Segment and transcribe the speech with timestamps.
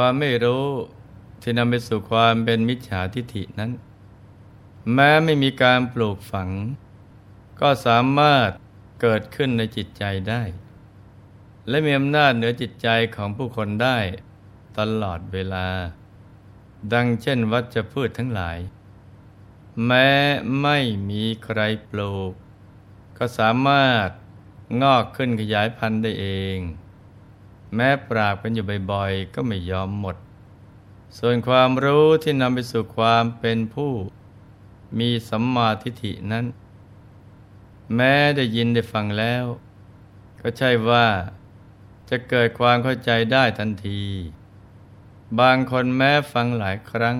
[0.00, 0.66] ความไม่รู้
[1.42, 3.70] ที่นำไปสู่ความเป็นมิจฉาทิฐินั้น
[4.94, 6.50] แม้ไม่มีการปลูกฝัง
[7.60, 8.50] ก็สามารถ
[9.00, 10.42] เกิดขึ้นในจิตใจได้
[11.68, 13.98] และมีอำนาจเหนือจิตใจของผู้คนได้
[14.78, 15.68] ตลอดเวลา
[16.92, 18.58] ดังเช่นวัชพืชทั้งหลาย
[19.86, 20.08] แม้
[20.62, 20.78] ไม่
[21.10, 22.32] มีใครปลูก
[23.18, 24.08] ก็สามารถ
[24.82, 26.58] งอกขึ้นขยายพันธุ์ได้เอง
[27.74, 30.16] แม้ปราบกันอยู่บ่อยๆ ก็ไม่ยอมหมด
[31.18, 33.92] ส่วนความรู้ที่นำไปสู่ความเป็นผู้
[34.98, 36.46] มีสัมมาทิฏฐินั้น
[37.94, 39.44] แม้ได้ยินได้ฟังแล้ว
[40.40, 41.06] ก็ใช่ว่า
[42.10, 44.02] จะเกิดความเข้าใจได้ทันที
[45.40, 47.16] บางคนแม้ฟังหลายครั้ง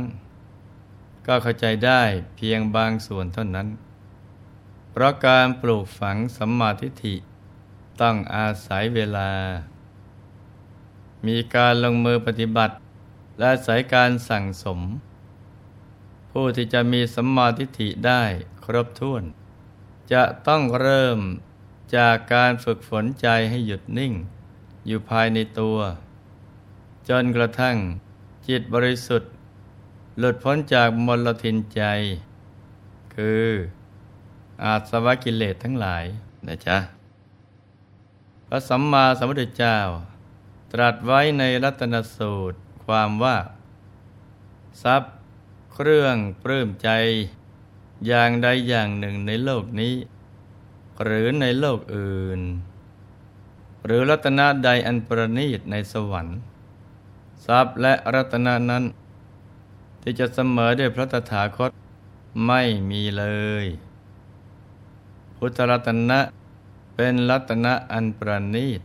[1.26, 2.02] ก็เข้าใจได้
[2.36, 3.68] เพียงบางส่วนเท่านั้น
[4.90, 7.14] เพราะการปลูกฝังสัมมาทิฏฐิ
[8.00, 9.30] ต้องอาศัยเวลา
[11.26, 12.74] มีการลงมือปฏิบัติ
[13.38, 14.80] และอาศัยการสั่งสม
[16.30, 18.22] ผู้ที่จะมีสัมมาทิฏฐิได้
[18.64, 19.22] ครบถ้วน
[20.12, 21.18] จะต้องเริ่ม
[21.96, 24.12] จากการฝึกฝนใจให้หยุดนิ่ง
[24.86, 25.78] อยู่ภายในตัว
[27.08, 27.76] จนกระทั่ง
[28.48, 29.32] จิตบริสุทธิ์
[30.18, 31.82] หลุดพ้นจากมลทินใจ
[33.14, 33.46] คือ
[34.62, 36.04] อาสวะกิเลสทั้งหลาย
[36.46, 36.78] นะจ๊ะ
[38.46, 39.76] พระสัมมาสัมพุทธเจ้า
[40.72, 43.36] ตรัสไว้ในรัตนสูตรความว่า
[44.82, 45.14] ทรัพย์
[45.72, 46.90] เครื่องปลื้มใจ
[48.06, 49.94] อย่างใดอย่างหนึ่งในโลกนี้
[51.02, 52.40] หรือในโลกอื่น
[53.84, 56.38] หรือรัตนะใดอันประณีตในสวรรค์
[57.46, 58.84] ทรัพย์และรัตนะนั้น
[60.02, 61.70] ที่จะเสมอด้วยพระตถาคต
[62.46, 63.24] ไม่มีเล
[63.64, 63.66] ย
[65.36, 66.20] พุทธรัตนะ
[66.94, 68.80] เป็นรัตนะอันประณีต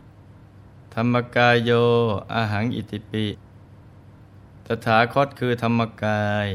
[0.96, 1.72] ธรรมกายโย
[2.34, 3.26] อาหังอิติปิ
[4.66, 6.48] ตถาคตคือธรรมกาย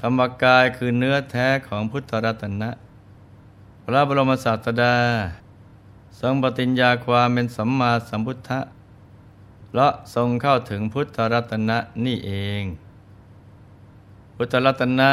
[0.00, 2.70] ธรรมกายคือเนื้อแท้ของพุทธรัตนะ
[3.84, 4.96] พระบรมศาสดา
[6.20, 8.60] ทรงปฏิญญาความเป็นสัมมาสัมพุทธะ
[9.68, 12.62] เพราะทรงเข้าถึงพุทธรัตนะนี่เอง
[14.36, 15.10] พุทธรัตนะ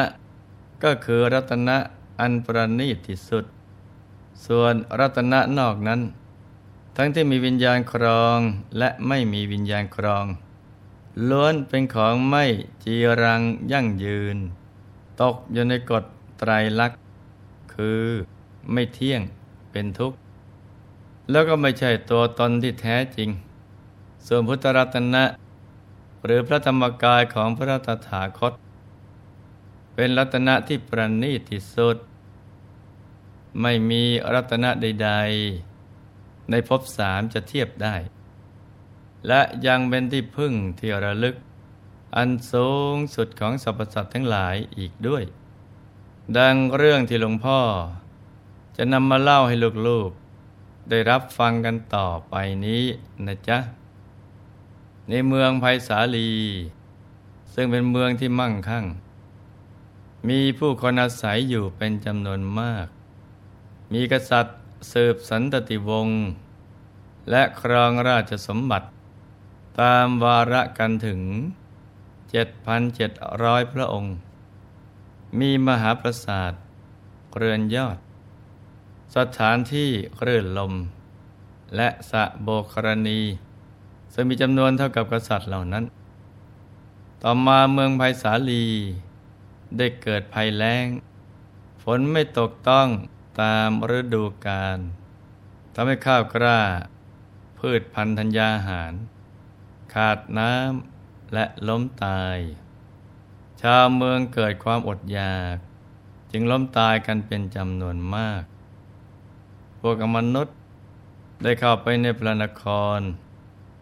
[0.84, 1.78] ก็คือรัตนะ
[2.20, 3.46] อันประณีตที่สุด
[4.46, 6.02] ส่วนรัตนะนอกนั้น
[7.02, 8.40] ทั้งที่มีวิญญาณครอง
[8.78, 10.26] และไม่มีวิญญาณครอง
[11.30, 12.46] ล้วนเป็นของไม่
[12.84, 14.38] จีรังยั่งยืน
[15.22, 16.04] ตกอยู่ในกฎ
[16.40, 17.00] ไตรลักษณ์
[17.74, 18.04] คือ
[18.72, 19.22] ไม่เที่ยง
[19.72, 20.18] เป็นทุกข์
[21.32, 23.30] แล้วก็ไม่ใช่ตัวตนที่แท้จริง
[24.28, 25.24] ส่วนพุทธรัตนะ
[26.26, 28.54] หรือพระธรรมกายของพระตถาคต
[29.94, 31.98] เป็นรัตนะที่ประณีตที่สุด
[33.62, 35.69] ไม่มีรัตนะใด ๆ
[36.50, 37.96] ในภพสามจะเทียบได้
[39.28, 41.36] และยังเป็นที่พึ่งที่ระลึก
[42.16, 45.24] อันสูงสุดของสรรพสัตว์ทั้งหลายอีกด้วย
[46.38, 47.60] ดังเรื่องที่หลวงพ่อ
[48.78, 49.56] จะนำมาเล่าให้
[49.88, 52.36] ลูกๆ ได้รับฟังกันต่อไป
[52.66, 52.84] นี้
[53.26, 53.58] นะจ๊ะ
[55.10, 56.32] ในเมืองไผ่สาลี
[57.54, 58.86] ซึ่งเป็นเมืองที่มั่งคั่ง
[60.30, 62.88] มีผู้คนอาศัยอยู่เป็นจำนวนมาก
[63.94, 64.59] มีกษัตริย์
[64.92, 66.20] สืบสันตติวงศ์
[67.30, 68.88] และครองราชสมบัติ
[69.82, 71.22] ตามวาระกันถึง
[72.46, 74.16] 7,700 พระองค์
[75.40, 76.54] มีมหาปราสาท
[77.38, 77.98] เรือนยอด
[79.16, 79.90] สถานที่
[80.20, 80.74] คลื่นลม
[81.76, 83.22] และสะโบกรณี
[84.14, 85.84] ซึ่งมีจำนวนเท่ากับกษัตริย์เหล่านั้น
[87.24, 88.66] ต่อมาเมืองไผ่สาลี
[89.78, 90.88] ได้เกิดภัยแล้ง
[91.84, 92.88] ฝนไม่ตกต้อง
[93.42, 94.80] ตามฤดูกาล
[95.74, 96.60] ทำให้ข้าวกล้า
[97.60, 98.94] พืชพันธุ์ธัญญาหาร
[99.94, 102.38] ขาดน้ำและล้มตาย
[103.62, 105.58] ชาวเมืองเกิดความอดอยาก
[106.32, 108.44] จึงล้มตายกันเป็นจำนวนมาก
[109.80, 110.56] พวกมนุษย์
[111.44, 112.64] ได้เข้าไปในพระนค
[112.98, 113.00] ร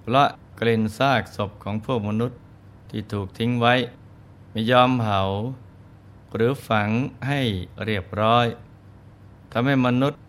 [0.02, 0.28] เพราะ
[0.60, 2.40] กลิ่นซากศพของพวกมนุษย์
[2.90, 3.74] ที่ถูกทิ้งไว้
[4.52, 5.22] ไม่ยอมเผา
[6.36, 6.90] หรือฝัง
[7.28, 7.42] ให้
[7.86, 10.22] เรียบร้อยำให้มนุษย์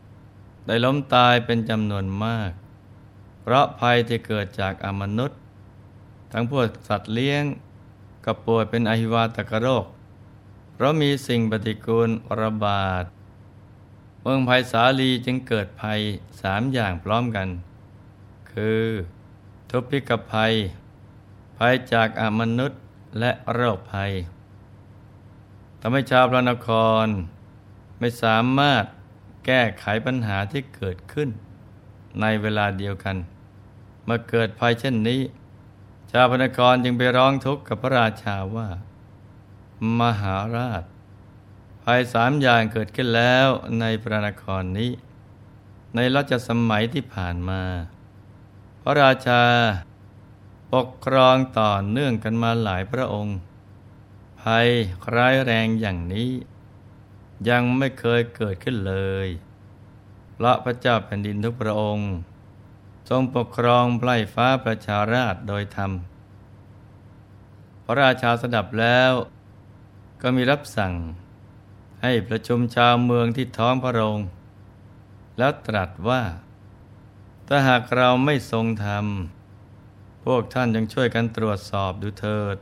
[0.67, 2.51] ได้ล้มตายเป็นจำนวนมาก
[3.43, 5.39] เพราะภัยที่เกิดจากอมนุษย์
[6.33, 7.45] ทั้งพวกสัตว์เลี้ยง
[8.25, 9.85] กับป่วยเป็นอหิวาตกโรค
[10.75, 12.11] เพราะมีสิ่งปฏิกูล
[12.41, 13.05] ระบาด
[14.21, 16.01] เมืองภัยสาลีจึงเกิดภัย
[16.43, 17.49] สามอย่างพร้อมกัน
[18.53, 18.85] คือ
[19.71, 20.53] ทุพพิกภัย
[21.59, 22.81] ภัยจากอมนุษย์
[23.19, 24.13] และโรคภัย
[25.81, 26.69] ทำให้ชาวพระนค
[27.05, 27.07] ร
[27.99, 28.85] ไม่สามารถ
[29.50, 31.29] แก้ไขปัญหาที่เกิดขึ้น
[32.21, 33.17] ในเวลาเดียวกัน
[34.05, 35.21] เมื่อเกิดภัยเช่นนี้
[36.11, 38.69] ชาวพนครจึงไปร้องทุกข์กับพระราชาว่า
[40.00, 40.83] มหาราช
[41.85, 43.49] ภัยสามอย่างเกิดขึ้นแล้ว
[43.81, 44.91] ในพระนครนี้
[45.94, 47.62] ในรัชสมัยที่ผ่านมา
[48.83, 49.43] พระราชา
[50.73, 53.39] ปกครองต่อเนื่องกันมาหลายพระองค์
[54.43, 54.69] ภัย
[55.15, 56.31] ร้ายแรงอย่างนี้
[57.49, 58.94] ยังไม่เคยเกิดขึ้นเล
[59.26, 59.29] ย
[60.37, 62.11] พระพระเจ้าแผ่นดินทุกพระองค์
[63.08, 65.93] ทรงปกครองไพร่ฟ้าประชาราชโดยธรรม
[67.85, 69.12] พระราชาสดับแล้ว
[70.23, 70.94] ก็มีรับสั่ง
[72.02, 74.19] ให้ประชุมชาวเมืองที่ท้องพระโรง
[75.38, 76.23] แล้วตรัสว่า
[77.49, 79.06] ถ้าหากเราไม่ทรงธรรม
[80.25, 82.56] พวกท่านยังช่วยกันตรวจสอบดูเถิด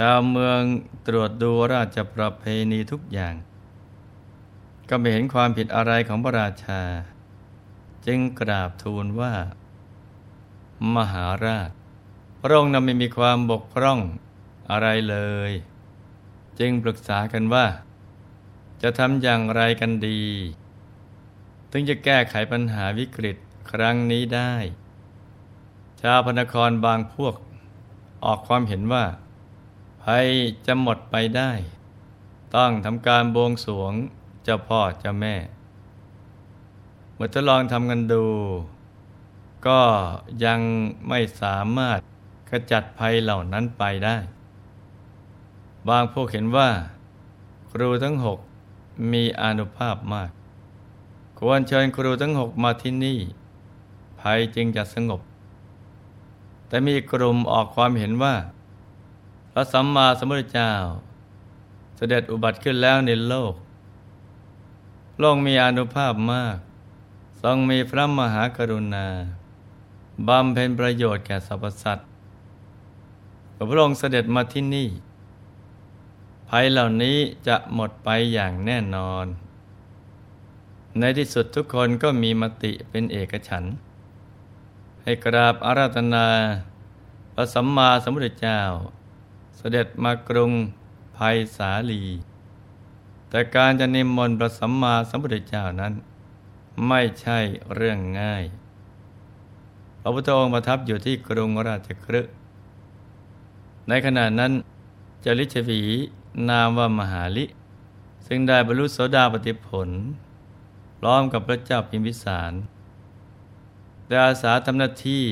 [0.00, 0.60] ชาวเมือง
[1.06, 3.34] ตรวจดูราชประเพณีทุกอย่าง
[4.88, 6.82] ก็ไม่เห็นความผิดอะไรของพระราชา
[8.06, 9.34] จึงกราบทูลว่า
[10.96, 11.70] มหาราช
[12.40, 14.00] พระองค์นั้นไม่มีความบกพร่อง
[14.70, 15.16] อะไรเล
[15.50, 15.52] ย
[16.58, 17.66] จึงปรึกษากันว่า
[18.82, 20.22] จะทำอย่างไรกันดี
[21.70, 23.36] ถึงจะแก้ไขปัญหาวิกฤต
[23.70, 24.54] ครั้งนี้ได้
[26.00, 27.34] ชาวพนครบางพวก
[28.24, 29.04] ออกความเห็นว่า
[30.10, 30.26] ภัย
[30.66, 31.52] จะหมดไปได้
[32.56, 33.92] ต้องทำการบวงสวง
[34.44, 35.36] เจ้าพ่อเจ้าแม่
[37.14, 38.24] เมื่อทดลองทำกันดู
[39.66, 39.80] ก็
[40.44, 40.60] ยัง
[41.08, 41.98] ไม่สามารถ
[42.50, 44.16] ขจัดภัยเหล่านั้นไปได้
[45.88, 46.70] บางพวกเห็นว่า
[47.70, 48.38] ครูทั้งหก
[49.12, 50.30] มีอนุภาพมาก
[51.38, 53.18] ควรเชิญครูทั้งหกมาที่นี่
[54.20, 55.20] ภัยจึงจะสงบ
[56.68, 58.34] แต่มีกลุ่มออกความเห็นว่า
[59.56, 60.72] ระสัมมาสัมพุทธเจ้า
[61.96, 63.54] เสด็จอุบัติขึ้นแล้วในโลก
[65.14, 66.56] พระองค์มีอนุภาพมาก
[67.42, 69.06] ทรงมีพระมหากรุณา
[70.28, 72.08] บำเพ็ญประโยชน์แก่สรรพสัตว์
[73.70, 74.88] พระองค์เสด็จมาที่นี่
[76.48, 77.16] ภัยเหล่านี้
[77.46, 79.26] จะหมดไปอย่างแน่นอน
[80.98, 83.74] ในที่สุดทุกคนก็มีมติเป็นเอกฉันท์
[85.02, 86.26] ให้กราบอาราธนา
[87.34, 88.60] พระสัมมาสัมพุทธเจ้า
[89.56, 90.52] เสด็จมากรุง
[91.16, 92.02] ภัยสาลี
[93.30, 95.92] แต่การจะนิมนต์พระสัมมาสัมพุทธเจ้านั้น
[96.88, 97.38] ไม่ใช่
[97.74, 98.44] เรื่องง่าย
[100.00, 102.32] พระพุทธองค์ประทับอยู่ที่กรุงราชคฤห์
[103.88, 104.52] ในขณะนั้น
[105.24, 105.82] จริชวี
[106.48, 107.44] นามว่ามหาลิ
[108.26, 109.88] ซึ่งได้บรรลุโสดาปติผล
[110.98, 112.52] พร้อมกับพระเจ้าพิมพิสาร
[114.06, 115.24] ได้อาสาทำหน้าที่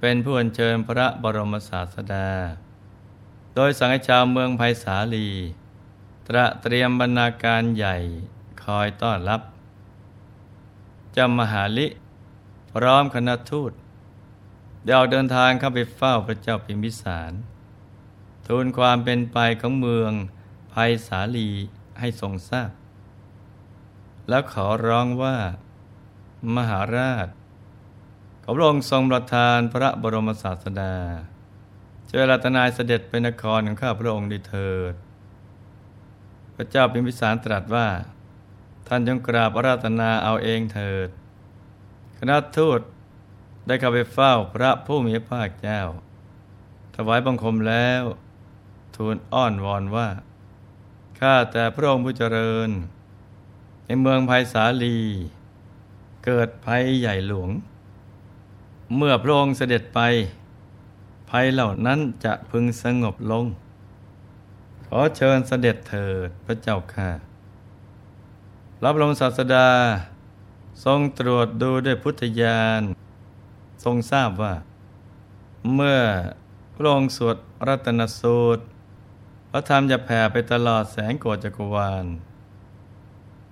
[0.00, 2.28] เป็นผู้อัญเชิญพระบรมศาสดา
[3.54, 5.28] โดยสังฆชาวเมืองไผ่สาลี
[6.26, 7.96] ตระเตรียมบรรณาการใหญ่
[8.64, 9.40] คอยต้อนรับ
[11.16, 11.86] จำมหาลิ
[12.72, 13.72] พร้อมคณะทูต
[14.84, 17.32] เดี๋ยวเดินทางเข้าไปเฝ้าพระเจ้าพิมพิสาร
[18.46, 20.12] ทูลความเป็นไปของเมือง
[20.72, 21.50] ภัยสาลี
[21.98, 22.70] ให้ทรงทราบ
[24.28, 25.36] แล้วขอร้องว่า
[26.56, 27.28] มหาราช
[28.42, 30.94] ขอพระองค์ทรงประทานพระบรมศาสดา
[32.12, 34.94] เจริญนายเสด็จเป็นนครของข้าพระองค์ด้เถิด
[36.54, 37.88] พระเจ้าพิมพิสารตรัสว่า
[38.86, 41.08] ท่านจงกราบราธนาเอาเองเถิด
[42.18, 42.80] คณะทูต
[43.66, 45.80] ได้เข้าไปเฝ้าพระผู้มีพระภาคเจ้า
[46.94, 48.02] ถวายบังคมแล้ว
[48.96, 50.08] ทูลอ้อนวอนว่า
[51.20, 52.70] ข้าแต่พระองค์ผู้เจริญ
[53.86, 54.98] ในเมืองภัยสาลี
[56.24, 57.50] เกิดภัยใหญ่หลวง
[58.96, 60.00] เมื่อพระองค์เสด็จไป
[61.30, 63.44] ภัยเหล่านั้นจะพึงสงบลง
[64.86, 67.10] ขอเชิญเสด็จเถิดพระเจ้าค่ะ
[68.84, 69.68] รับรองศาสดา
[70.84, 72.82] ทรงตรวจดูด้วยพุทธญาณ
[73.84, 74.54] ทรงทราบว่า
[75.74, 76.00] เมื่อ
[76.74, 77.36] พระองค์สวด
[77.68, 78.62] รัตนสูตร
[79.50, 82.06] พระธรรมจะแผ่ไปตลอดแสงโกจักรวาล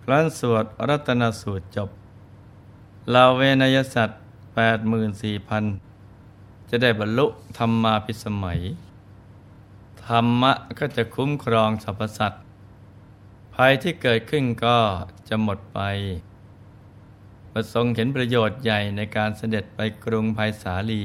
[0.03, 1.91] ครั้นสวดรัตนสูตรจบ
[3.11, 4.21] เหล่าเวนยสัตว์
[4.55, 5.65] แปดหมื่นสี่พัน
[6.71, 7.27] จะได้บรรลุ
[7.59, 8.61] ธรรมาพิสมัย
[10.07, 12.45] ธรรมะก็จะคุ้มครองสรรพสัตว์
[13.55, 14.79] ภัยที่เกิดขึ้นก็
[15.29, 15.81] จะหมดไป
[17.53, 21.05] ประทรงเห็นประโยชน์ใหญ่ในการเสด็จไปกรุงภัยสาลี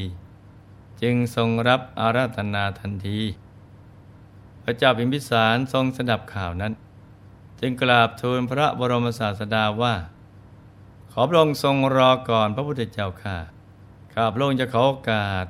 [1.01, 3.19] จึงทรงรับอาราธนาทันที
[4.63, 6.73] พระเจ้าพิมพิสารทรงสดับข่าวนั้น
[7.59, 9.95] จึงกราบทูลพระบรมศาสดาว่า
[11.11, 13.52] ขอพระองค์ทรงรอก่อนพระพุทธเจ้าค่ะ
[14.13, 15.45] ข้าพระองค์จะขอโอกาส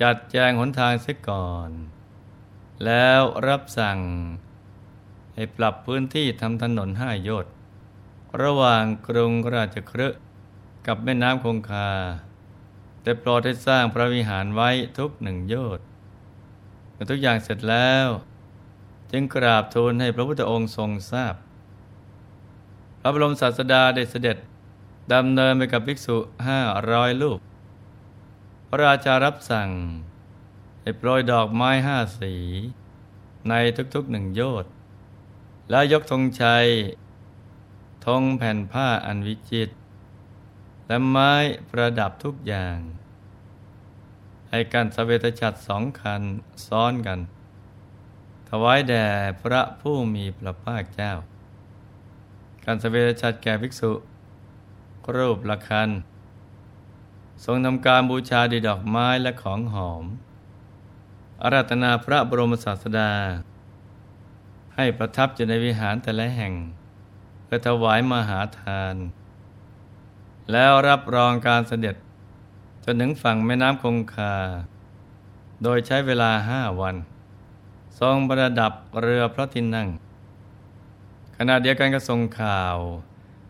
[0.00, 1.70] จัดแจงหนทางเสียก่อน
[2.84, 3.98] แล้วรับสั่ง
[5.34, 7.52] ให้ปรับพื้นที่ทำถนนห้าโยชน์
[8.42, 10.08] ระหว่างกรุงราชครื
[10.86, 11.90] กับแม่น้ำคงคา
[13.02, 15.84] แต่โปรดให้สร้างพระวิหารไว้ทุกหนึ่งโยชน์
[16.92, 18.08] เมื่อทุกอย่างเสร็จแล้ว
[19.10, 21.34] จึงกราบทูลให้พระพุทธองค์ทรงทราบ
[23.00, 24.36] พระบรมศาสดาได้เสด็จ
[25.12, 26.16] ดำเนินไปกับภิกษุ
[26.48, 26.60] ห้า
[26.92, 27.38] ร้อยลูก
[28.70, 29.70] พระราชารับสั่ง
[30.80, 32.34] ให้โปรยดอกไม้ห้าสี
[33.48, 33.54] ใน
[33.94, 34.72] ทุกๆหนึ่งโยชน์
[35.70, 36.66] แล้วยกธงชัย
[38.06, 39.74] ธงแผ่นผ้าอันวิจิตร
[40.86, 41.32] และไม้
[41.70, 42.76] ประดับทุกอย่าง
[44.50, 46.22] ให้กันสเวตฉัตรสองคัน
[46.66, 47.18] ซ้อนกัน
[48.48, 49.06] ถวายแด่
[49.42, 51.12] พระผู้มีพระภาคเจ้า
[52.64, 53.92] การสเวตฉัตรแก่ภิกษุ
[55.16, 55.90] รูปละคัน
[57.44, 60.04] ทรงทำการบูชาดีดอกไม้และของหอม
[61.42, 63.12] อาราธนาพระบรมศาสดา
[64.76, 66.54] ให้ประทับอยู่ในวิหารแต่ละแห่ง
[67.44, 68.94] เพื่อถวายมหาทาน
[70.52, 71.96] แล้วรับรองการเสด็จ
[72.84, 74.34] จนถึงฝั่งแม่น้ำคงคา
[75.62, 76.96] โดยใช้เวลาห้าวัน
[78.00, 79.88] ทรงประดับเรือพระที่นั่ง
[81.36, 82.76] ขณะเดียวกันก็ทรงข่าว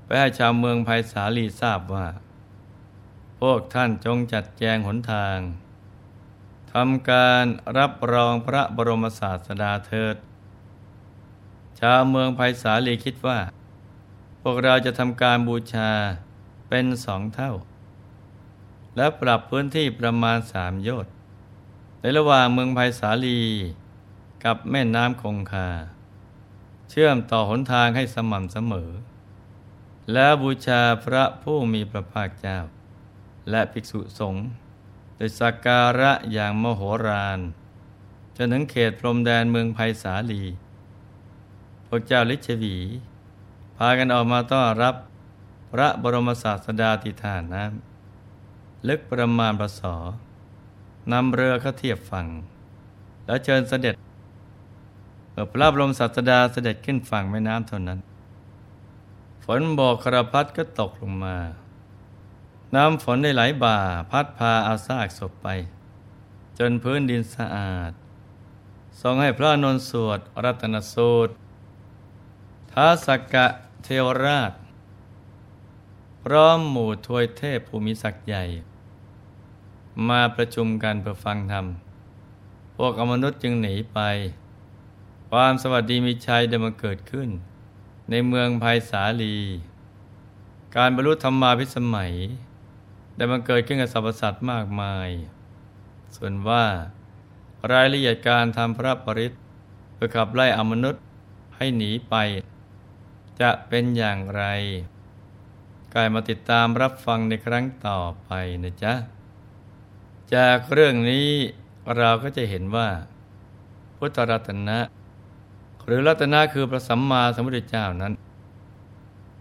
[0.04, 2.06] ไปให้ชาวเมืองภัยสาลีทราบว่า
[3.40, 5.38] พวกท่านจงจัดแจงหนทาง
[6.72, 7.44] ทำการ
[7.78, 10.16] รับรองพระบรมศาสดาเถิด
[11.80, 13.38] ชาวเมืองภัยสาลีคิดว่า
[14.42, 15.90] พวกเราจะทำการบูชา
[16.68, 17.52] เป็นสองเท่า
[18.96, 21.12] และปรับพื้นที่ประมาณสามโยชน์
[22.00, 23.40] ในระหว่างเมืองภัยสาลี
[24.44, 25.68] กับแม่น้ำคงคา
[26.90, 28.90] เชื่อมต่อหนทางให้สม่ำเสมอ
[30.12, 32.58] แล้วบูชาพระผู้มีพระภาคเจ้า
[33.50, 34.46] และภิกษุสงฆ์
[35.16, 37.38] โดยสักการะอย่างมโหฬาร
[38.36, 40.42] จนถึงเขตพรมแดนเมืองภัยสาลี
[41.86, 42.76] พระเจ้าลิชวี
[43.76, 44.94] พากันออกมาต้อนรับ
[45.72, 49.96] พระบรมศาสดาติฐานน้ำลึกประมาณประสอ
[51.12, 52.26] นำเรือเข้าเทียบฝั่ง
[53.26, 53.94] แล้วเชิญเสด็จ
[55.30, 57.98] เมื่อพระบรมศาสดาเสด็จขึ้นฝั่งแม่น้ำเท่านั้น
[59.44, 61.36] ฝนบอกครพัดก็ตกลงมา
[62.74, 63.78] น้ำฝนได้ไหลบ่า
[64.10, 65.48] พัดพาเอาซากศพไป
[66.58, 67.92] จนพื้นดินสะอาด
[69.00, 71.32] ทรงให้พระนนสวดรัตนสูตร
[72.72, 73.46] ท้าสักกะ
[73.84, 74.52] เทวราช
[76.22, 78.44] พร้อมหมู่ทวยเทพภูมิศักดิ์ใหญ่
[80.08, 81.66] มาประชุมกันเพื่อฟังธรรม
[82.76, 83.98] พวกอมนุษย์จึงหนีไป
[85.30, 87.28] ความสวัสดีมีชัยได้มาเกิดขึ้น
[88.10, 89.36] ในเมืองภัยสาลี
[90.76, 92.12] การบรรลุธรรมาพิสมัย
[93.18, 95.08] ได้บังเกิดขึ้นกับสรรพสัตว์มากมาย
[96.16, 96.64] ส่วนว่า
[97.72, 99.32] รายละเอียดการทำพระปริศ
[99.94, 101.02] เพื่อขับไล่อมนุษย์
[101.56, 102.14] ให้หนีไป
[103.40, 104.44] จะเป็นอย่างไร
[105.94, 108.30] กายมาติดตามรับฟังในครั้งต่อไป
[108.62, 108.94] นะจ๊ะ
[110.34, 111.28] จากเรื่องนี้
[111.96, 112.88] เราก็จะเห็นว่า
[113.96, 114.78] พุทธรัตนะ
[115.84, 118.12] หรือรัตนะคือพระสัมมาสัมพุทธเจ้านั้น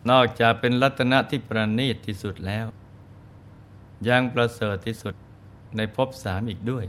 [0.10, 2.68] นอกจากเป็นรัตนะที่ประณีตที่สุดแล้ว
[4.08, 5.14] ยังประเสริฐที่สุด
[5.78, 6.86] ในภพสามอีกด้วย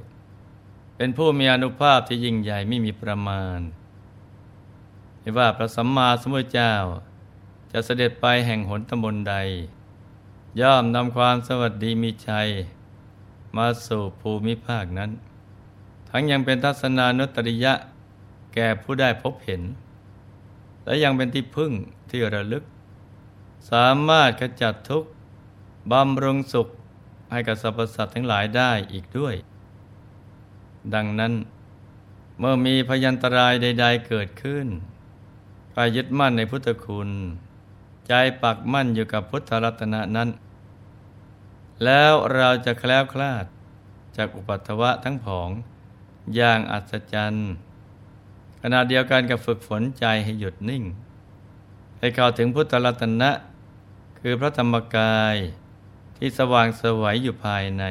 [0.97, 3.61] เป็นผู้มีอนุภาพที่ยิ่งใหญ่ไม่มีประมาณ
[5.21, 6.75] ไม่ว่าพระสัมมาสัมพุทธเจ้า
[7.73, 9.35] จะเสด็จไปแห่งหนตำบลใด
[10.61, 12.49] ย่อมนำความสวัสดีมีชัย
[13.57, 15.11] มาสู่ภูมิภาคนั้น
[16.09, 17.75] ทั้งยังเป็นทัศนานุตริยะ
[18.55, 19.63] แก่ผู้ได้พบเห็น
[20.85, 21.73] และยังเป็นที่พึ่ง
[22.11, 22.65] ที่ระลึก
[23.71, 25.11] สามารถขจัดทุกข์
[25.93, 26.69] บำรุงสุข
[27.31, 29.35] ให้กับสรรพสัตว์ทั้งหลายได้อีกด้วย
[30.95, 31.33] ดังนั้น
[32.39, 34.67] เมื่อมีพยันตรายใด ๆ เกิดขึ้น
[35.75, 37.11] กายยึดมั่นในพุทธคุณ
[38.07, 40.29] ใจปักมั่นอยู่กับพุทธรัตนะนั้น
[41.85, 43.45] แล้วเราจะแคล้วคลาด
[44.17, 45.51] จากอุปัตวะทั้งผอง
[46.35, 47.51] อย่างอัศจรรย์
[48.63, 50.85] ขณะเดียวกันกับฝึกฝนใจให้หยุดนิ่ง
[51.99, 53.31] ให้เข้าถึงพุทธรัตนะ
[54.19, 55.37] คือพระธรรมกาย
[56.19, 57.85] ที่สว่างสวัยอยู่ภายใน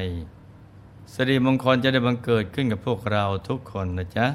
[1.12, 4.26] สิริมงคลจะได้บังเกิดขึ้นกับพวกเราทุกคนนะจ๊ะ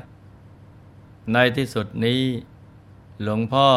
[1.33, 2.21] ในที่สุดนี้
[3.23, 3.69] หลวงพ่อ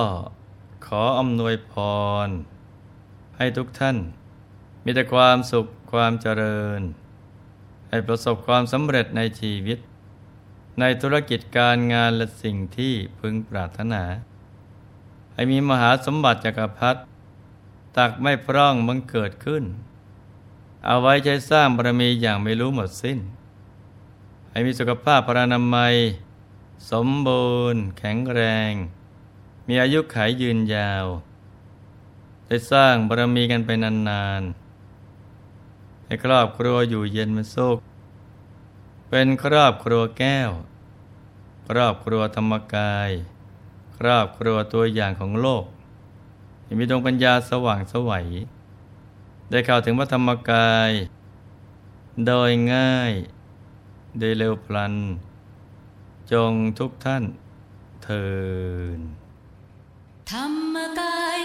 [0.87, 1.75] ขออำนวยพ
[2.27, 2.29] ร
[3.37, 3.97] ให้ทุกท่าน
[4.85, 6.81] มีแต่ความสุขความเจริญ
[7.89, 9.79] ให้ประสบความสำเร็จในชีวิต
[10.81, 14.03] ในธุรกิจการงานและสิ่งที่พึงปรารถนา
[15.35, 17.01] ให้มีมหาสมบัติจักรพรรดิ
[17.97, 19.65] ตักไม่พร่องมังเกิดขึ้น
[20.85, 23.19] เอาไว้ใช้สร้างบารมีอย่างไม่รู้หมดสิ้น
[24.51, 25.95] ให้มีสุขภาพพรานามัย
[26.91, 28.41] สมบูรณ์ แข็งแร
[28.71, 28.73] ง
[29.69, 31.07] มีอายุขัยยืนยาว
[32.47, 37.79] ได้สร้างบารมีกันไปนานๆ ให้ครอบครัวอยู่เย็นเป็นสุข
[39.09, 40.51] เป็นครอบครัวแก้ว
[41.69, 43.11] ครอบครัวธรรมกาย
[43.99, 45.65] ครอบครัวตัวอย่างของโลก
[46.79, 48.27] มีดวงปัญญาสว่างสวัย
[49.51, 50.91] ได้เข้าถึงพระธรรมกาย
[52.27, 53.13] โดยง่าย
[54.19, 54.95] โดยเร็วพลัน
[56.33, 57.25] จงทุกท่าน
[58.03, 58.27] เทิ
[58.99, 59.01] น
[60.31, 61.39] ธรรมกาย